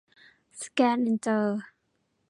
[0.61, 1.59] สแกน อินเตอร์